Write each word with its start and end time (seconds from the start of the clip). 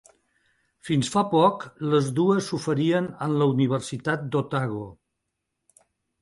Fins 0.87 1.09
fa 1.15 1.21
poc, 1.33 1.65
les 1.91 2.09
dues 2.19 2.47
s'oferien 2.47 3.11
en 3.27 3.37
la 3.43 3.49
Universitat 3.53 4.25
d'Otago. 4.37 4.83